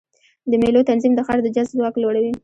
د 0.51 0.53
مېلو 0.61 0.87
تنظیم 0.89 1.13
د 1.15 1.19
ښار 1.27 1.39
د 1.43 1.47
جذب 1.55 1.73
ځواک 1.79 1.95
لوړوي. 1.99 2.31